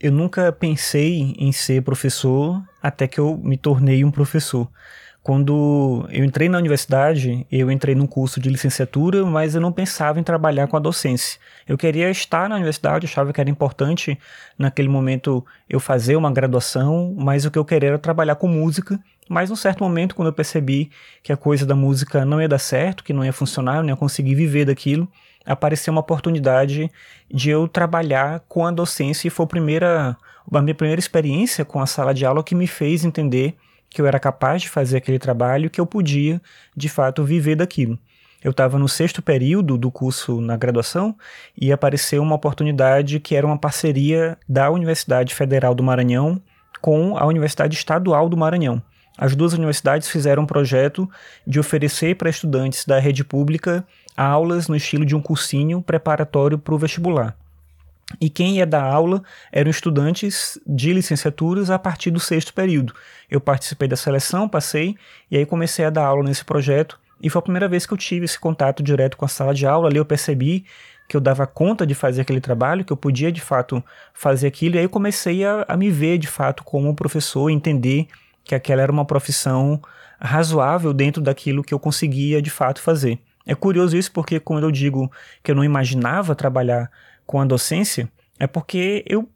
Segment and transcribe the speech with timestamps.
[0.00, 4.66] eu nunca pensei em ser professor até que eu me tornei um professor.
[5.22, 10.18] Quando eu entrei na universidade, eu entrei num curso de licenciatura, mas eu não pensava
[10.18, 11.38] em trabalhar com a docência.
[11.68, 14.18] Eu queria estar na universidade, achava que era importante
[14.58, 18.98] naquele momento eu fazer uma graduação, mas o que eu queria era trabalhar com música.
[19.28, 20.90] Mas num certo momento, quando eu percebi
[21.22, 23.90] que a coisa da música não ia dar certo, que não ia funcionar, eu não
[23.90, 25.06] ia conseguir viver daquilo,
[25.44, 26.90] apareceu uma oportunidade
[27.32, 30.16] de eu trabalhar com a docência e foi a, primeira,
[30.52, 33.56] a minha primeira experiência com a sala de aula que me fez entender
[33.88, 36.40] que eu era capaz de fazer aquele trabalho, que eu podia,
[36.76, 37.98] de fato, viver daquilo.
[38.42, 41.14] Eu estava no sexto período do curso na graduação
[41.60, 46.40] e apareceu uma oportunidade que era uma parceria da Universidade Federal do Maranhão
[46.80, 48.82] com a Universidade Estadual do Maranhão.
[49.18, 51.06] As duas universidades fizeram um projeto
[51.46, 53.84] de oferecer para estudantes da rede pública
[54.20, 57.36] aulas no estilo de um cursinho preparatório para o vestibular.
[58.20, 62.92] E quem ia dar aula eram estudantes de licenciaturas a partir do sexto período.
[63.30, 64.96] Eu participei da seleção, passei,
[65.30, 66.98] e aí comecei a dar aula nesse projeto.
[67.22, 69.66] E foi a primeira vez que eu tive esse contato direto com a sala de
[69.66, 69.88] aula.
[69.88, 70.64] Ali eu percebi
[71.08, 74.74] que eu dava conta de fazer aquele trabalho, que eu podia de fato fazer aquilo.
[74.74, 78.08] E aí eu comecei a, a me ver de fato como professor, entender
[78.44, 79.80] que aquela era uma profissão
[80.20, 83.18] razoável dentro daquilo que eu conseguia de fato fazer.
[83.46, 85.10] É curioso isso porque quando eu digo
[85.42, 86.90] que eu não imaginava trabalhar
[87.26, 89.28] com a docência, é porque eu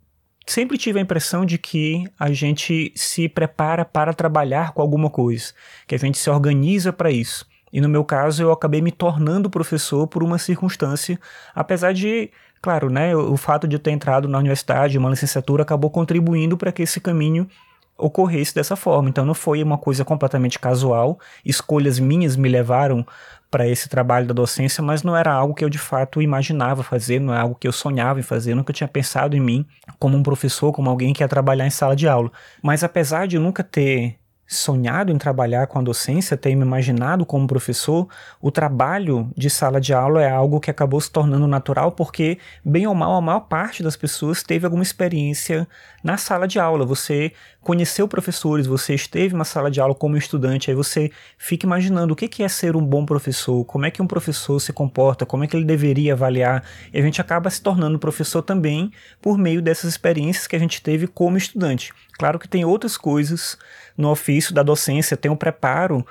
[0.47, 5.53] sempre tive a impressão de que a gente se prepara para trabalhar com alguma coisa,
[5.87, 7.47] que a gente se organiza para isso.
[7.73, 11.19] E no meu caso, eu acabei me tornando professor por uma circunstância,
[11.55, 12.31] apesar de,
[12.63, 16.71] claro, né, o fato de eu ter entrado na universidade, uma licenciatura, acabou contribuindo para
[16.71, 17.49] que esse caminho
[17.97, 19.09] ocorresse dessa forma.
[19.09, 23.07] Então não foi uma coisa completamente casual, escolhas minhas me levaram
[23.51, 27.21] para esse trabalho da docência, mas não era algo que eu de fato imaginava fazer,
[27.21, 29.65] não é algo que eu sonhava em fazer, nunca tinha pensado em mim
[29.99, 32.33] como um professor, como alguém que ia trabalhar em sala de aula.
[32.61, 34.19] Mas apesar de nunca ter
[34.57, 38.09] sonhado em trabalhar com a docência, ter me imaginado como professor,
[38.41, 42.87] o trabalho de sala de aula é algo que acabou se tornando natural porque, bem
[42.87, 45.67] ou mal, a maior parte das pessoas teve alguma experiência
[46.03, 46.85] na sala de aula.
[46.85, 52.13] Você conheceu professores, você esteve na sala de aula como estudante, aí você fica imaginando
[52.13, 55.45] o que é ser um bom professor, como é que um professor se comporta, como
[55.45, 56.63] é que ele deveria avaliar,
[56.93, 60.83] e a gente acaba se tornando professor também por meio dessas experiências que a gente
[60.83, 61.93] teve como estudante.
[62.19, 63.57] Claro que tem outras coisas
[63.97, 66.05] no ofício da docência, tem o preparo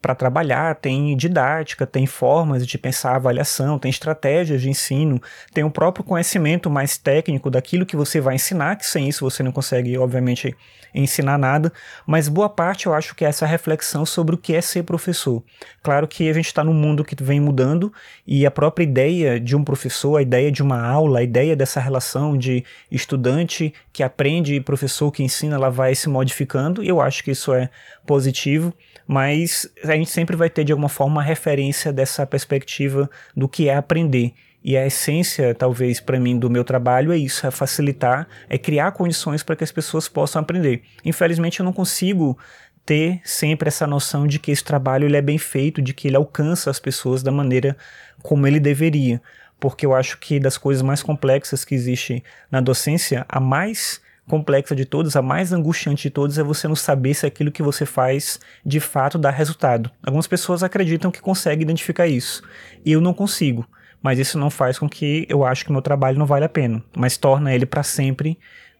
[0.00, 5.20] para trabalhar, tem didática, tem formas de pensar avaliação, tem estratégias de ensino,
[5.52, 9.42] tem o próprio conhecimento mais técnico daquilo que você vai ensinar, que sem isso você
[9.42, 10.56] não consegue, obviamente,
[10.94, 11.72] ensinar nada,
[12.06, 15.42] mas boa parte eu acho que é essa reflexão sobre o que é ser professor.
[15.82, 17.92] Claro que a gente está num mundo que vem mudando
[18.26, 21.78] e a própria ideia de um professor, a ideia de uma aula, a ideia dessa
[21.78, 27.00] relação de estudante que aprende e professor que ensina, ela vai se modificando e eu
[27.00, 27.70] acho que isso é
[28.06, 28.74] positivo
[29.10, 33.68] mas a gente sempre vai ter de alguma forma uma referência dessa perspectiva do que
[33.68, 34.32] é aprender.
[34.62, 38.92] E a essência, talvez, para mim, do meu trabalho é isso: é facilitar, é criar
[38.92, 40.82] condições para que as pessoas possam aprender.
[41.04, 42.38] Infelizmente, eu não consigo
[42.84, 46.16] ter sempre essa noção de que esse trabalho ele é bem feito, de que ele
[46.16, 47.76] alcança as pessoas da maneira
[48.22, 49.20] como ele deveria.
[49.58, 54.00] Porque eu acho que das coisas mais complexas que existe na docência, a mais
[54.30, 57.64] complexa de todas, a mais angustiante de todas é você não saber se aquilo que
[57.64, 59.90] você faz de fato dá resultado.
[60.00, 62.40] Algumas pessoas acreditam que conseguem identificar isso.
[62.86, 63.66] Eu não consigo.
[64.00, 66.82] Mas isso não faz com que eu acho que meu trabalho não vale a pena,
[66.96, 68.38] mas torna ele para sempre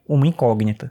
[0.09, 0.91] uma incógnita.